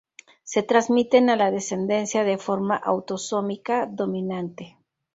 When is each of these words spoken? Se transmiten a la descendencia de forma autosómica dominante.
Se 0.43 0.63
transmiten 0.63 1.29
a 1.29 1.35
la 1.35 1.51
descendencia 1.51 2.23
de 2.23 2.39
forma 2.39 2.75
autosómica 2.75 3.85
dominante. 3.85 4.79